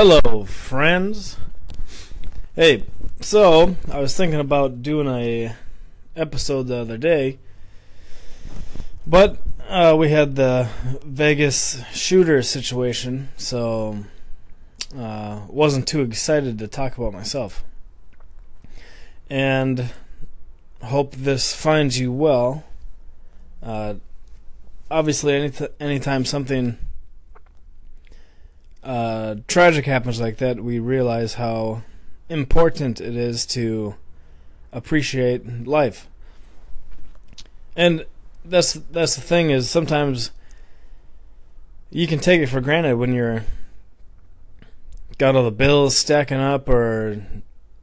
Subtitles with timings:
[0.00, 1.38] Hello, friends.
[2.54, 2.84] Hey,
[3.20, 5.56] so I was thinking about doing a
[6.14, 7.40] episode the other day,
[9.08, 9.38] but
[9.68, 10.68] uh, we had the
[11.04, 14.04] Vegas shooter situation, so
[14.96, 17.64] uh, wasn't too excited to talk about myself.
[19.28, 19.92] And
[20.80, 22.62] hope this finds you well.
[23.60, 23.94] Uh,
[24.92, 26.78] obviously, any anytime something
[28.88, 31.82] uh, tragic happens like that, we realize how
[32.30, 33.94] important it is to
[34.72, 36.08] appreciate life.
[37.76, 38.06] And
[38.46, 40.30] that's that's the thing is sometimes
[41.90, 43.44] you can take it for granted when you're
[45.18, 47.22] got all the bills stacking up or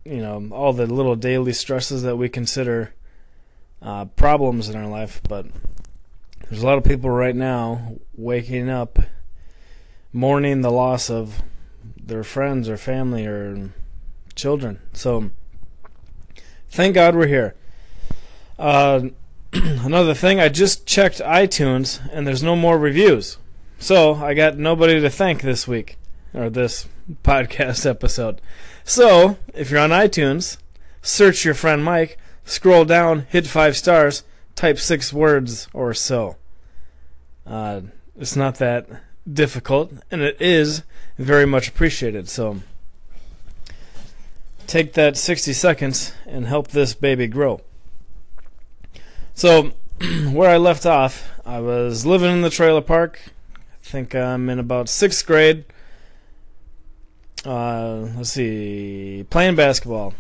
[0.06, 2.96] you know all the little daily stresses that we consider
[3.82, 5.46] uh, problems in our life but
[6.50, 8.98] there's a lot of people right now waking up
[10.16, 11.42] mourning the loss of
[12.02, 13.70] their friends or family or
[14.34, 14.80] children.
[14.94, 15.30] So,
[16.70, 17.54] thank God we're here.
[18.58, 19.10] Uh,
[19.54, 23.38] another thing, I just checked iTunes and there's no more reviews.
[23.78, 25.98] So, I got nobody to thank this week
[26.34, 26.88] or this
[27.24, 28.40] podcast episode.
[28.86, 30.58] So, if you're on iTunes,
[31.02, 34.24] search your friend Mike, scroll down, hit five stars,
[34.56, 36.38] type six words or so.
[37.46, 37.82] Uh,
[38.18, 38.88] it's not that
[39.32, 40.84] difficult, and it is
[41.18, 42.30] very much appreciated.
[42.30, 42.62] So
[44.68, 47.62] take that 60 seconds and help this baby grow.
[49.34, 49.72] So,
[50.32, 53.20] where I left off, I was living in the trailer park.
[53.56, 55.66] I think I'm in about sixth grade.
[57.46, 60.16] Uh, let's see, playing basketball.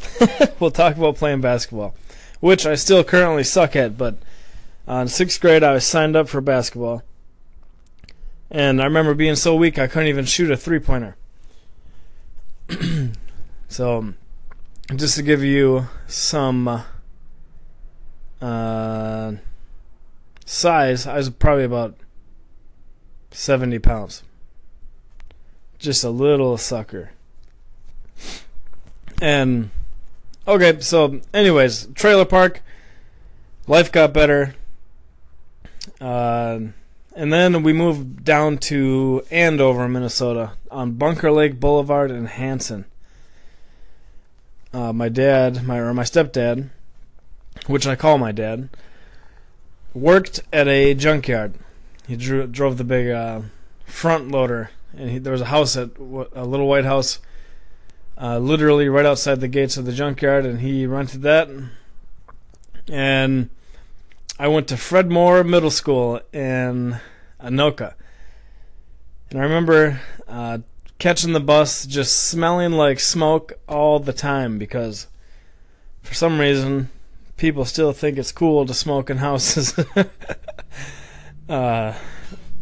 [0.60, 1.94] we'll talk about playing basketball,
[2.38, 4.16] which I still currently suck at, but
[4.86, 7.02] on sixth grade I was signed up for basketball.
[8.50, 11.16] And I remember being so weak I couldn't even shoot a three pointer.
[13.68, 14.14] so,
[14.94, 16.82] just to give you some
[18.40, 19.32] uh,
[20.44, 21.94] size, I was probably about
[23.30, 24.22] 70 pounds.
[25.78, 27.10] Just a little sucker.
[29.20, 29.70] And,
[30.46, 32.62] okay, so, anyways, trailer park.
[33.66, 34.54] Life got better.
[36.00, 36.60] Uh,
[37.18, 42.84] and then we moved down to Andover, Minnesota, on Bunker Lake Boulevard in Hanson.
[44.72, 46.70] Uh, my dad, my or my stepdad,
[47.66, 48.68] which I call my dad,
[49.94, 51.54] worked at a junkyard.
[52.06, 53.40] He drew, drove the big uh,
[53.84, 57.18] front loader, and he, there was a house at a little white house,
[58.16, 61.48] uh, literally right outside the gates of the junkyard, and he rented that.
[62.86, 63.50] And
[64.40, 67.00] I went to Fred Moore Middle School in
[67.42, 67.94] Anoka.
[69.30, 70.58] And I remember uh,
[71.00, 75.08] catching the bus just smelling like smoke all the time because
[76.02, 76.88] for some reason
[77.36, 79.76] people still think it's cool to smoke in houses.
[81.48, 81.94] uh,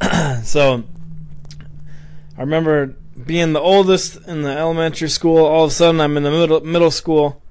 [0.42, 0.82] so
[2.38, 2.94] I remember
[3.26, 5.44] being the oldest in the elementary school.
[5.44, 7.42] All of a sudden, I'm in the middle middle school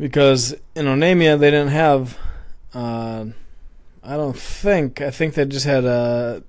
[0.00, 2.18] because in Onamia they didn't have
[2.74, 3.26] uh,
[4.02, 5.00] I don't think.
[5.00, 6.42] I think they just had a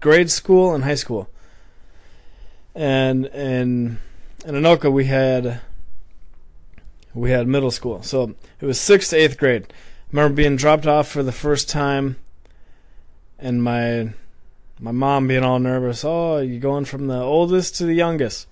[0.00, 1.28] grade school and high school.
[2.74, 3.98] And in
[4.46, 5.60] in Anoka we had
[7.14, 8.02] we had middle school.
[8.02, 9.66] So it was sixth to eighth grade.
[9.68, 12.16] I remember being dropped off for the first time
[13.38, 14.12] and my
[14.78, 18.46] my mom being all nervous, Oh, you going from the oldest to the youngest.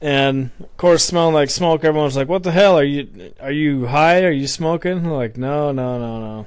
[0.00, 2.78] And of course smelling like smoke, everyone's like, What the hell?
[2.78, 4.22] Are you are you high?
[4.24, 4.98] Are you smoking?
[4.98, 6.46] I'm like, no, no, no, no.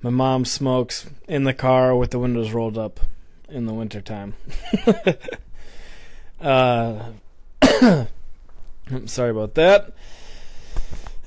[0.00, 3.00] My mom smokes in the car with the windows rolled up
[3.48, 4.34] in the wintertime.
[6.40, 7.10] uh,
[8.90, 9.92] I'm sorry about that.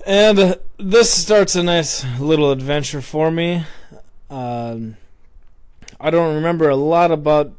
[0.06, 3.64] And uh, this starts a nice little adventure for me.
[4.30, 4.98] Um,
[6.00, 7.54] I don't remember a lot about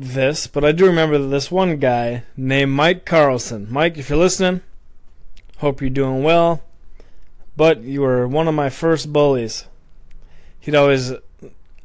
[0.00, 3.66] this, but I do remember this one guy named Mike Carlson.
[3.70, 4.60] Mike, if you're listening,
[5.58, 6.62] hope you're doing well.
[7.56, 9.66] But you were one of my first bullies.
[10.60, 11.12] He'd always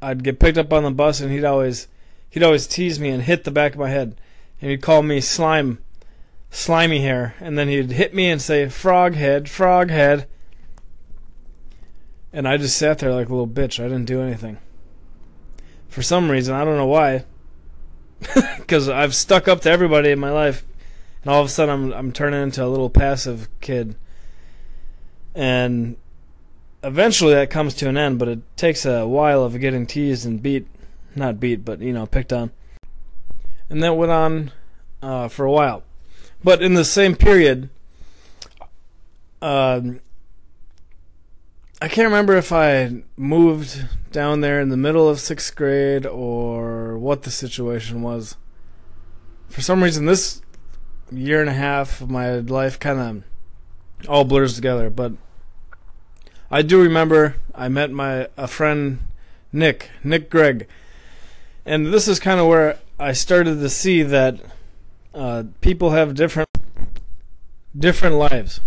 [0.02, 1.88] I'd get picked up on the bus and he'd always
[2.30, 4.20] he'd always tease me and hit the back of my head.
[4.60, 5.80] And he'd call me slime
[6.50, 7.36] slimy hair.
[7.40, 10.28] And then he'd hit me and say frog head frog head
[12.34, 13.80] and I just sat there like a little bitch.
[13.80, 14.58] I didn't do anything.
[15.88, 17.26] For some reason I don't know why
[18.58, 20.64] because I've stuck up to everybody in my life
[21.24, 23.96] and all of a sudden I'm I'm turning into a little passive kid
[25.34, 25.98] and
[26.84, 30.42] eventually that comes to an end, but it takes a while of getting teased and
[30.42, 30.68] beat,
[31.16, 32.52] not beat, but you know, picked on.
[33.70, 34.52] And that went on
[35.02, 35.84] uh, for a while.
[36.44, 37.70] But in the same period,
[39.42, 40.02] um,
[41.84, 46.96] I can't remember if I moved down there in the middle of sixth grade or
[47.00, 48.38] what the situation was.
[49.50, 50.44] For some reason, this
[51.12, 54.92] year and a half of my life kind of all blurs together.
[54.92, 55.14] But
[56.52, 59.00] I do remember I met my a friend
[59.52, 60.68] Nick Nick Gregg,
[61.66, 64.40] and this is kind of where I started to see that
[65.16, 66.50] uh, people have different
[67.76, 68.62] different lives.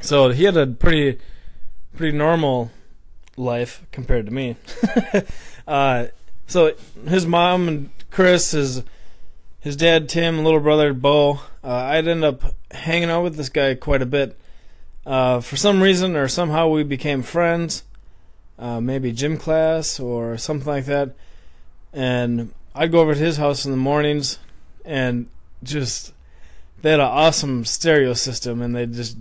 [0.00, 1.18] So he had a pretty
[1.96, 2.70] pretty normal
[3.36, 4.56] life compared to me.
[5.66, 6.06] uh,
[6.46, 6.74] so
[7.06, 8.82] his mom and Chris, his
[9.60, 11.40] his dad Tim, little brother Bo.
[11.62, 12.42] Uh, I'd end up
[12.72, 14.38] hanging out with this guy quite a bit.
[15.06, 17.84] Uh, for some reason or somehow we became friends.
[18.58, 21.14] Uh, maybe gym class or something like that.
[21.92, 24.38] And I'd go over to his house in the mornings
[24.84, 25.28] and
[25.62, 26.12] just
[26.80, 29.16] they had an awesome stereo system and they just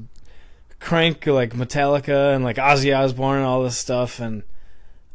[0.82, 4.42] crank like Metallica and like Ozzy Osbourne and all this stuff and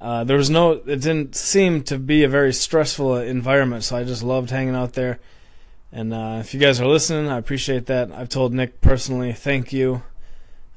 [0.00, 4.04] uh, there was no it didn't seem to be a very stressful environment so I
[4.04, 5.18] just loved hanging out there.
[5.90, 8.12] And uh, if you guys are listening I appreciate that.
[8.12, 10.02] I've told Nick personally thank you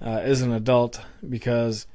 [0.02, 1.86] uh, as an adult because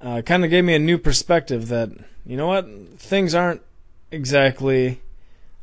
[0.00, 1.90] uh, kind of gave me a new perspective that
[2.24, 2.66] you know what?
[2.96, 3.60] Things aren't
[4.10, 5.02] exactly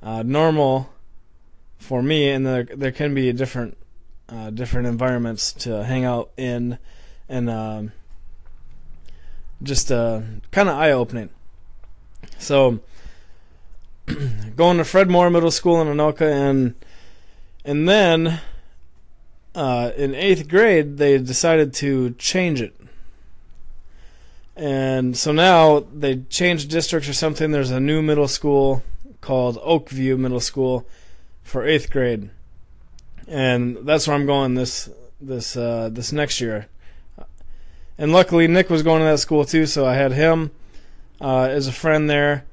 [0.03, 0.89] uh, normal
[1.79, 3.75] for me and there, there can be a different
[4.29, 6.77] uh, different environments to hang out in,
[7.27, 7.91] and um,
[9.61, 10.21] just uh,
[10.51, 11.29] kind of eye opening.
[12.37, 12.79] So,
[14.55, 16.75] going to Fred Moore Middle School in Anoka, and
[17.65, 18.39] and then
[19.55, 22.75] uh, in eighth grade they decided to change it.
[24.55, 27.51] And so now they changed districts or something.
[27.51, 28.83] There's a new middle school
[29.19, 30.87] called Oakview Middle School
[31.41, 32.29] for eighth grade
[33.27, 34.89] and that's where I'm going this
[35.21, 36.67] this uh, this next year.
[37.97, 40.51] And luckily, Nick was going to that school too, so I had him
[41.21, 42.45] uh, as a friend there.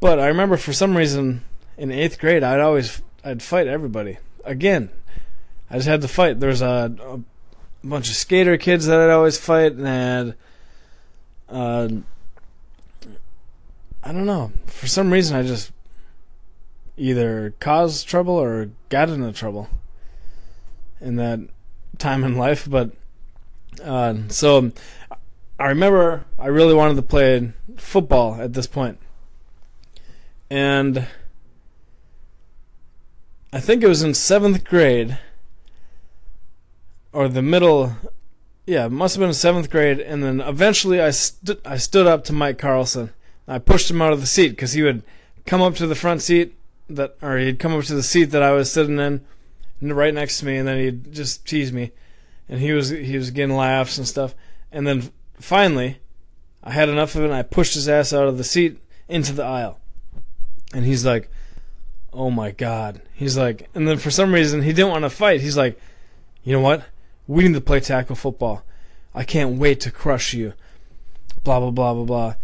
[0.00, 1.42] But I remember for some reason
[1.76, 4.18] in eighth grade, I'd always I'd fight everybody.
[4.44, 4.90] Again,
[5.70, 6.40] I just had to fight.
[6.40, 7.20] There's a, a
[7.86, 10.34] bunch of skater kids that I'd always fight, and
[11.48, 11.88] uh,
[14.04, 14.52] I don't know.
[14.66, 15.72] For some reason, I just
[16.98, 19.68] either caused trouble or got into trouble
[21.00, 21.40] in that
[21.98, 22.68] time in life.
[22.68, 22.90] But
[23.82, 24.72] uh, so
[25.58, 28.98] I remember I really wanted to play football at this point.
[30.50, 31.06] and
[33.52, 35.18] I think it was in seventh grade
[37.12, 37.96] or the middle.
[38.66, 42.24] Yeah, it must have been seventh grade, and then eventually I stood I stood up
[42.24, 43.10] to Mike Carlson.
[43.46, 45.02] I pushed him out of the seat because he would
[45.46, 46.57] come up to the front seat
[46.88, 49.24] that, or he'd come up to the seat that I was sitting in,
[49.80, 51.92] right next to me, and then he'd just tease me,
[52.48, 54.34] and he was he was getting laughs and stuff,
[54.72, 55.98] and then finally,
[56.62, 59.32] I had enough of it, and I pushed his ass out of the seat into
[59.32, 59.78] the aisle,
[60.72, 61.30] and he's like,
[62.12, 65.40] "Oh my god," he's like, and then for some reason he didn't want to fight.
[65.40, 65.78] He's like,
[66.42, 66.84] "You know what?
[67.26, 68.64] We need to play tackle football.
[69.14, 70.54] I can't wait to crush you."
[71.44, 72.34] Blah blah blah blah blah,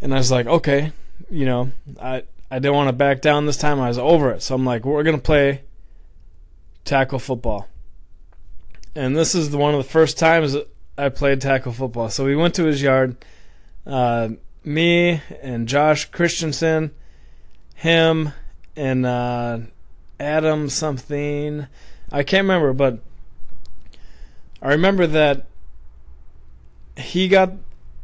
[0.00, 0.92] and I was like, "Okay."
[1.30, 3.80] You know, I I didn't want to back down this time.
[3.80, 4.42] I was over it.
[4.42, 5.62] So I'm like, we're going to play
[6.84, 7.66] tackle football.
[8.94, 10.54] And this is the, one of the first times
[10.98, 12.10] I played tackle football.
[12.10, 13.16] So we went to his yard.
[13.86, 14.32] Uh,
[14.64, 16.90] me and Josh Christensen,
[17.74, 18.34] him
[18.76, 19.60] and uh,
[20.20, 21.66] Adam something.
[22.12, 22.98] I can't remember, but
[24.60, 25.46] I remember that
[26.98, 27.54] he got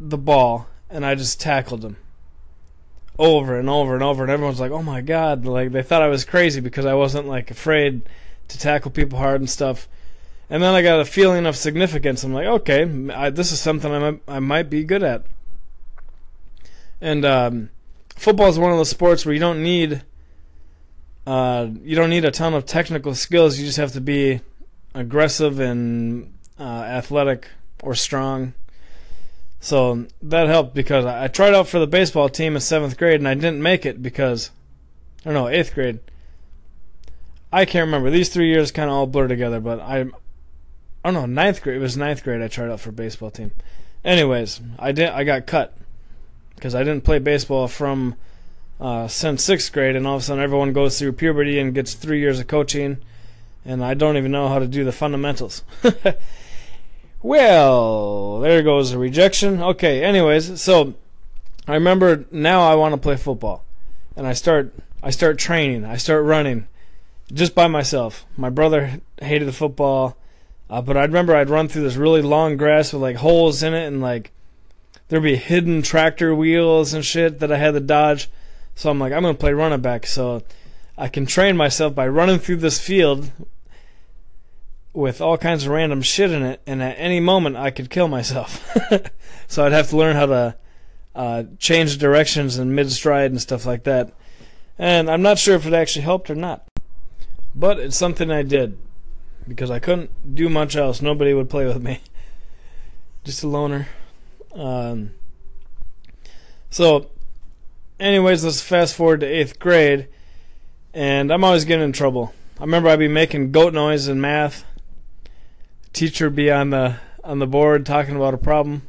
[0.00, 1.99] the ball and I just tackled him
[3.18, 6.08] over and over and over, and everyone's like, "Oh my god!" Like they thought I
[6.08, 8.02] was crazy because I wasn't like afraid
[8.48, 9.88] to tackle people hard and stuff.
[10.50, 12.25] And then I got a feeling of significance.
[12.25, 15.26] I'm like, okay, I, this is something I might, I might be good at.
[17.02, 17.70] And um,
[18.16, 20.02] football is one of those sports where you don't need
[21.26, 23.58] uh, you don't need a ton of technical skills.
[23.58, 24.40] You just have to be
[24.94, 27.48] aggressive and uh, athletic
[27.82, 28.54] or strong
[29.61, 33.29] so that helped because I, tried out for the baseball team in seventh grade and
[33.29, 34.50] I didn't make it because,
[35.21, 35.99] I don't know, eighth grade.
[37.53, 38.11] I can't remember.
[38.11, 41.77] These three years kind of all blur together, but I, I don't know, ninth grade.
[41.77, 42.43] It was ninth grade.
[42.43, 43.50] I tried out for baseball team.
[44.05, 45.09] Anyways, I did.
[45.09, 45.77] I got cut
[46.55, 48.15] because I didn't play baseball from
[48.81, 51.95] uh, since sixth grade, and all of a sudden everyone goes through puberty and gets
[51.95, 52.99] three years of coaching,
[53.65, 55.62] and I don't even know how to do the fundamentals.
[57.22, 59.60] Well, there goes a rejection.
[59.60, 60.94] Okay, anyways, so
[61.66, 63.64] I remember now I want to play football.
[64.16, 64.72] And I start
[65.02, 65.84] I start training.
[65.84, 66.68] I start running
[67.32, 68.25] just by myself.
[68.37, 70.16] My brother hated football,
[70.70, 73.75] uh, but I remember I'd run through this really long grass with like holes in
[73.75, 74.32] it, and like
[75.08, 78.30] there'd be hidden tractor wheels and shit that I had to dodge.
[78.75, 80.06] So I'm like, I'm gonna play running back.
[80.06, 80.42] So
[80.96, 83.30] I can train myself by running through this field
[84.99, 88.09] with all kinds of random shit in it, and at any moment I could kill
[88.09, 88.76] myself.
[89.47, 90.57] so I'd have to learn how to
[91.14, 94.12] uh, change directions in mid stride and stuff like that.
[94.76, 96.67] And I'm not sure if it actually helped or not.
[97.55, 98.76] But it's something I did
[99.47, 101.00] because I couldn't do much else.
[101.00, 102.00] Nobody would play with me.
[103.25, 103.87] Just a loner.
[104.52, 105.12] Um,
[106.71, 107.09] so,
[108.00, 110.09] anyways, let's fast forward to eighth grade,
[110.93, 112.35] and I'm always getting in trouble.
[112.59, 114.64] I remember I'd be making goat noise in math.
[115.99, 118.83] Teacher be on the on the board talking about a problem,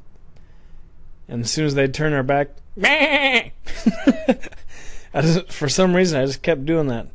[1.28, 2.50] and as soon as they'd turn their back,
[5.16, 7.08] just, for some reason I just kept doing that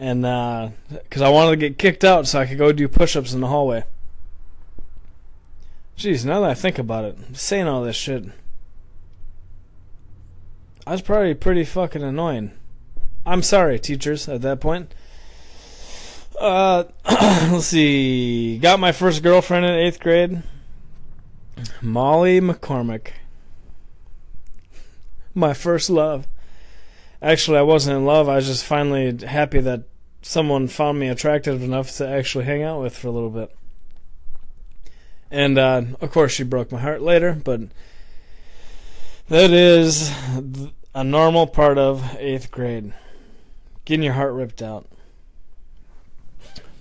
[0.00, 3.34] and because uh, I wanted to get kicked out so I could go do push-ups
[3.34, 3.84] in the hallway.
[5.98, 8.24] Jeez, now that I think about it, saying all this shit,
[10.86, 12.52] I was probably pretty fucking annoying.
[13.26, 14.94] I'm sorry, teachers, at that point.
[16.38, 16.84] Uh,
[17.50, 18.58] let's see.
[18.58, 20.42] Got my first girlfriend in eighth grade.
[21.82, 23.12] Molly McCormick.
[25.34, 26.26] My first love.
[27.22, 28.28] Actually, I wasn't in love.
[28.28, 29.84] I was just finally happy that
[30.22, 33.54] someone found me attractive enough to actually hang out with for a little bit.
[35.30, 37.60] And uh, of course, she broke my heart later, but
[39.28, 40.10] that is
[40.94, 42.92] a normal part of eighth grade
[43.84, 44.86] getting your heart ripped out.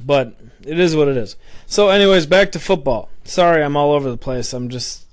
[0.04, 0.34] But
[0.66, 1.36] it is what it is.
[1.66, 3.10] So, anyways, back to football.
[3.24, 4.54] Sorry, I'm all over the place.
[4.54, 5.06] I'm just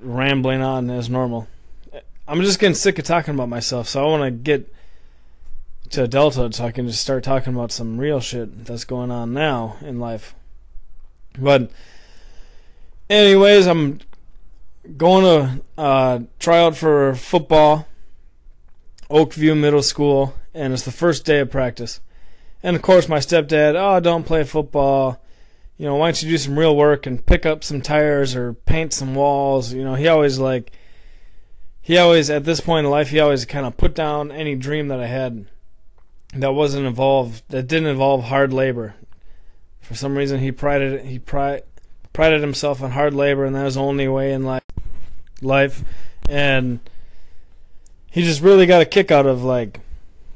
[0.00, 1.48] rambling on as normal.
[2.26, 4.72] I'm just getting sick of talking about myself, so I want to get
[5.90, 9.34] to adulthood so I can just start talking about some real shit that's going on
[9.34, 10.34] now in life.
[11.38, 11.70] But,
[13.10, 14.00] anyways, I'm
[14.96, 17.86] going to uh, try out for football,
[19.10, 22.00] Oakview Middle School, and it's the first day of practice.
[22.62, 25.22] And of course, my stepdad, oh, don't play football.
[25.76, 28.54] You know, why don't you do some real work and pick up some tires or
[28.54, 29.72] paint some walls?
[29.72, 30.72] You know, he always like,
[31.80, 34.88] he always, at this point in life, he always kind of put down any dream
[34.88, 35.46] that I had
[36.34, 38.94] that wasn't involved that didn't involve hard labor.
[39.80, 41.64] For some reason, he prided he pride,
[42.12, 44.62] prided himself on hard labor, and that was the only way in life.
[45.40, 45.82] Life,
[46.28, 46.78] and
[48.10, 49.80] he just really got a kick out of like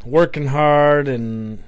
[0.04, 1.62] working hard and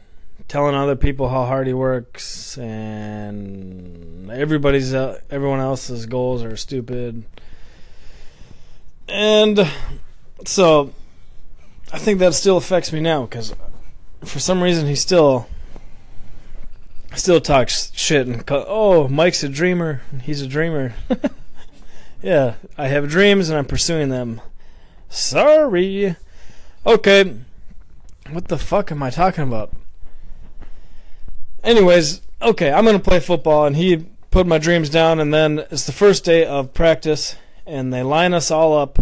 [0.48, 7.24] telling other people how hard he works, and everybody's uh, everyone else's goals are stupid,
[9.08, 9.70] and
[10.44, 10.92] so
[11.92, 13.54] I think that still affects me now because
[14.24, 15.48] for some reason he still
[17.14, 20.02] still talks shit and call, oh Mike's a dreamer.
[20.22, 20.94] He's a dreamer.
[22.20, 24.40] Yeah I have dreams and I'm pursuing them.
[25.08, 26.16] Sorry.
[26.84, 27.36] Okay.
[28.30, 29.72] What the fuck am I talking about
[31.62, 35.86] anyways okay I'm gonna play football and he put my dreams down and then it's
[35.86, 37.36] the first day of practice
[37.66, 38.98] and they line us all up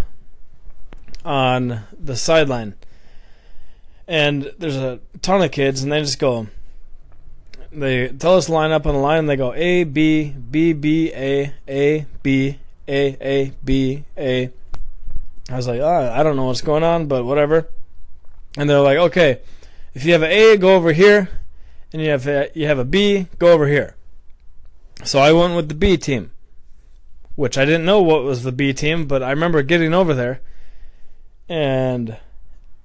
[1.25, 2.75] on the sideline
[4.09, 6.47] and there's a ton of kids, and they just go.
[7.73, 10.73] They tell us to line up on the line, and they go A B B
[10.73, 12.59] B A A B
[12.89, 14.51] A A B A.
[15.51, 17.69] I was like, oh, I don't know what's going on, but whatever.
[18.57, 19.41] And they're like, okay,
[19.95, 21.29] if you have an A, go over here,
[21.93, 23.97] and you have a, you have a B, go over here.
[25.05, 26.33] So I went with the B team,
[27.35, 30.41] which I didn't know what was the B team, but I remember getting over there,
[31.49, 32.17] and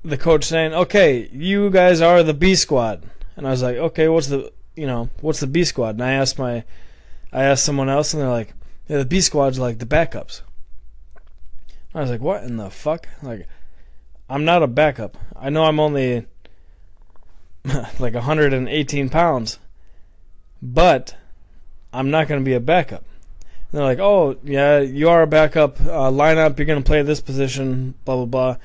[0.03, 3.03] the coach saying, "Okay, you guys are the B squad,"
[3.35, 6.13] and I was like, "Okay, what's the you know what's the B squad?" And I
[6.13, 6.63] asked my,
[7.31, 8.53] I asked someone else, and they're like,
[8.87, 10.41] "Yeah, the B squad's like the backups."
[11.93, 13.47] I was like, "What in the fuck?" Like,
[14.29, 15.17] I'm not a backup.
[15.35, 16.25] I know I'm only
[17.99, 19.59] like 118 pounds,
[20.61, 21.15] but
[21.93, 23.03] I'm not going to be a backup.
[23.71, 25.79] And they're like, "Oh, yeah, you are a backup.
[25.81, 26.57] Uh, lineup.
[26.57, 27.93] You're going to play this position.
[28.05, 28.57] Blah blah blah."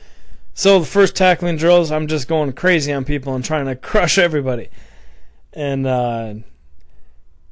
[0.54, 4.18] So the first tackling drills, I'm just going crazy on people and trying to crush
[4.18, 4.68] everybody.
[5.52, 6.34] And uh,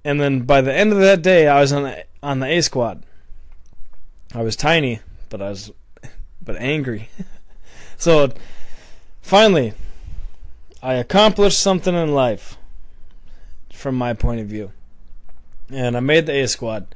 [0.04, 2.60] and then by the end of that day, I was on the, on the A
[2.60, 3.04] squad.
[4.34, 5.70] I was tiny, but I was
[6.42, 7.08] but angry.
[7.96, 8.32] so
[9.22, 9.74] finally,
[10.84, 12.58] I accomplished something in life
[13.72, 14.70] from my point of view.
[15.70, 16.94] And I made the A squad.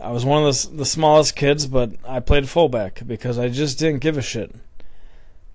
[0.00, 3.78] I was one of the, the smallest kids, but I played fullback because I just
[3.78, 4.52] didn't give a shit.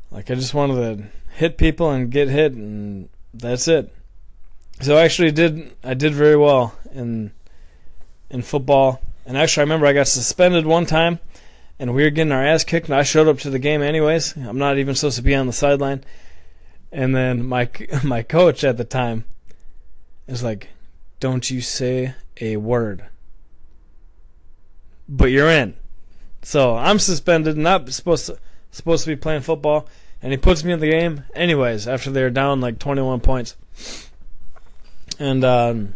[0.10, 1.03] Like I just wanted to
[1.36, 3.93] hit people and get hit, and that's it.
[4.79, 7.31] So I actually did I did very well in
[8.29, 9.01] in football.
[9.25, 11.19] And actually, I remember I got suspended one time,
[11.77, 14.38] and we were getting our ass kicked, and I showed up to the game anyways.
[14.38, 16.05] I'm not even supposed to be on the sideline.
[16.91, 17.70] And then my
[18.03, 19.25] my coach at the time
[20.27, 20.70] is like,
[21.20, 23.06] "Don't you say a word."
[25.10, 25.75] But you're in.
[26.41, 28.38] So I'm suspended, not supposed to
[28.72, 29.88] supposed to be playing football,
[30.22, 33.56] and he puts me in the game anyways after they're down like 21 points.
[35.20, 35.96] And um,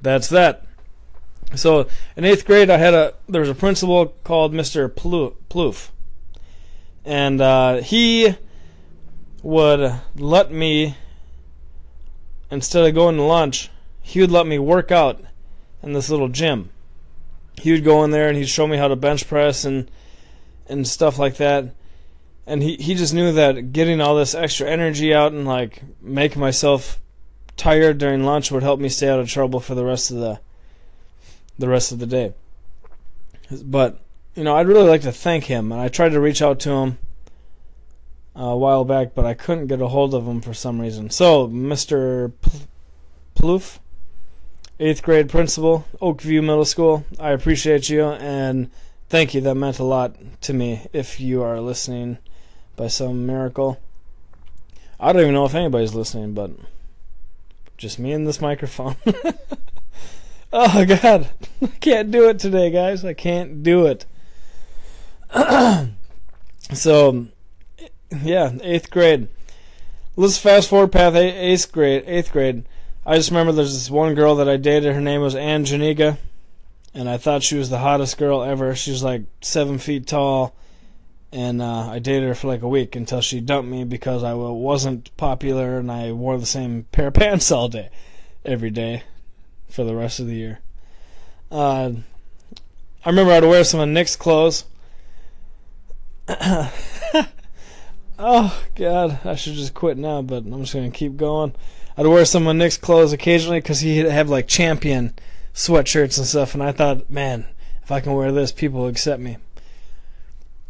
[0.00, 0.64] that's that.
[1.54, 4.88] So in eighth grade, I had a there was a principal called Mr.
[4.88, 5.90] Plouffe,
[7.04, 8.36] and uh, he
[9.42, 10.96] would let me
[12.50, 13.70] instead of going to lunch,
[14.02, 15.20] he would let me work out
[15.82, 16.70] in this little gym.
[17.56, 19.90] He would go in there and he'd show me how to bench press and
[20.68, 21.74] and stuff like that.
[22.46, 26.40] And he, he just knew that getting all this extra energy out and like making
[26.40, 27.00] myself
[27.56, 30.40] tired during lunch would help me stay out of trouble for the rest of the
[31.58, 32.32] the rest of the day.
[33.62, 34.00] But
[34.34, 36.70] you know, I'd really like to thank him, and I tried to reach out to
[36.70, 36.98] him
[38.48, 41.10] a while back, but I couldn't get a hold of him for some reason.
[41.10, 42.32] So, Mr.
[43.34, 43.78] Plouffe,
[44.78, 48.70] eighth grade principal, Oakview Middle School, I appreciate you and
[49.10, 49.42] thank you.
[49.42, 50.86] That meant a lot to me.
[50.94, 52.16] If you are listening
[52.76, 53.78] by some miracle,
[54.98, 56.50] I don't even know if anybody's listening, but
[57.76, 58.96] just me and this microphone.
[60.52, 61.28] oh God,
[61.60, 63.04] I can't do it today, guys.
[63.04, 64.06] I can't do it.
[66.72, 67.28] so,
[68.10, 69.28] yeah, eighth grade.
[70.16, 72.04] Let's fast forward past eighth grade.
[72.06, 72.64] Eighth grade.
[73.06, 74.94] I just remember there's this one girl that I dated.
[74.94, 76.18] Her name was Ann Janiga,
[76.92, 78.74] and I thought she was the hottest girl ever.
[78.74, 80.54] She was like seven feet tall,
[81.32, 84.34] and uh, I dated her for like a week until she dumped me because I
[84.34, 87.88] wasn't popular and I wore the same pair of pants all day,
[88.44, 89.04] every day,
[89.68, 90.60] for the rest of the year.
[91.50, 91.92] Uh,
[93.04, 94.64] I remember I'd wear some of Nick's clothes.
[98.20, 101.54] oh God, I should just quit now, but I'm just gonna keep going.
[101.96, 105.14] I'd wear some of Nick's clothes occasionally because he'd have like champion
[105.54, 107.46] sweatshirts and stuff, and I thought, man,
[107.82, 109.38] if I can wear this, people will accept me.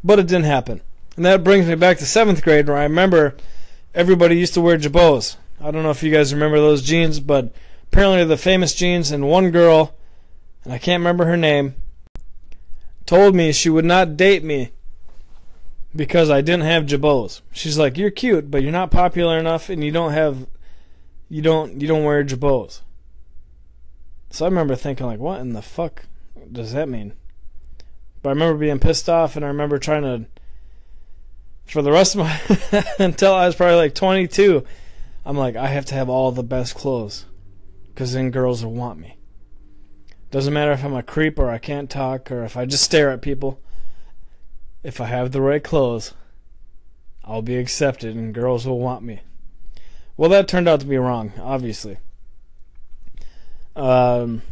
[0.02, 0.80] But it didn't happen.
[1.16, 3.36] And that brings me back to seventh grade where I remember
[3.94, 5.36] everybody used to wear Girbauds.
[5.60, 7.52] I don't know if you guys remember those jeans, but
[7.88, 9.94] apparently the famous jeans, and one girl,
[10.64, 11.74] and I can't remember her name,
[13.04, 14.70] told me she would not date me
[15.94, 17.40] because I didn't have Girbauds.
[17.52, 20.46] She's like, "You're cute, but you're not popular enough, and you don't have,
[21.28, 22.80] you don't, you don't wear Girbauds."
[24.30, 26.04] So I remember thinking, like, "What in the fuck
[26.50, 27.14] does that mean?"
[28.22, 30.26] But I remember being pissed off, and I remember trying to,
[31.66, 34.64] for the rest of my, until I was probably like 22,
[35.24, 37.24] I'm like, I have to have all the best clothes,
[37.88, 39.16] because then girls will want me.
[40.30, 43.10] Doesn't matter if I'm a creep or I can't talk or if I just stare
[43.10, 43.60] at people.
[44.82, 46.14] If I have the right clothes,
[47.24, 49.20] I'll be accepted and girls will want me.
[50.16, 51.98] Well, that turned out to be wrong, obviously.
[53.76, 54.42] Um,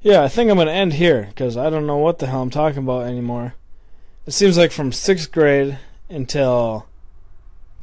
[0.00, 2.42] yeah, I think I'm going to end here because I don't know what the hell
[2.42, 3.54] I'm talking about anymore.
[4.26, 6.86] It seems like from 6th grade until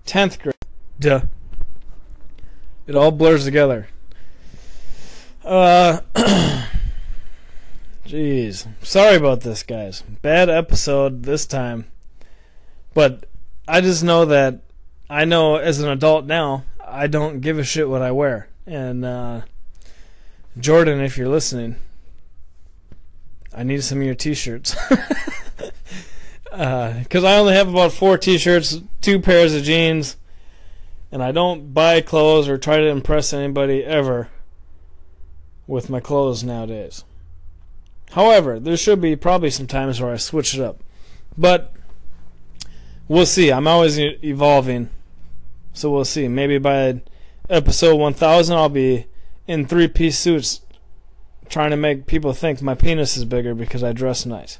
[0.05, 0.55] 10th grade.
[0.99, 1.21] Duh.
[2.87, 3.87] It all blurs together.
[5.43, 6.01] Uh,
[8.05, 8.67] jeez.
[8.83, 10.03] Sorry about this, guys.
[10.21, 11.85] Bad episode this time.
[12.93, 13.25] But
[13.67, 14.61] I just know that
[15.09, 18.47] I know as an adult now, I don't give a shit what I wear.
[18.65, 19.41] And, uh,
[20.57, 21.75] Jordan, if you're listening,
[23.53, 24.75] I need some of your T-shirts.
[24.89, 25.71] Because
[27.23, 30.15] uh, I only have about four T-shirts, two pairs of jeans,
[31.11, 34.29] and I don't buy clothes or try to impress anybody ever
[35.67, 37.03] with my clothes nowadays.
[38.15, 40.79] However, there should be probably some times where I switch it up,
[41.37, 41.73] but
[43.09, 43.51] we'll see.
[43.51, 44.89] I'm always evolving,
[45.73, 46.29] so we'll see.
[46.29, 47.01] Maybe by
[47.49, 49.07] episode 1000, I'll be
[49.47, 50.61] in three-piece suits
[51.49, 54.59] trying to make people think my penis is bigger because I dress nice.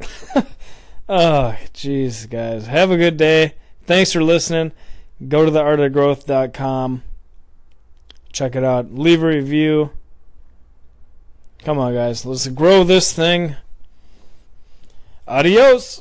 [1.08, 2.68] oh, jeez, guys.
[2.68, 3.54] Have a good day.
[3.82, 4.70] Thanks for listening.
[5.26, 7.02] Go to theartofgrowth.com.
[8.30, 8.94] Check it out.
[8.94, 9.90] Leave a review.
[11.64, 12.24] Come on, guys.
[12.24, 13.56] Let's grow this thing.
[15.28, 15.98] Adios.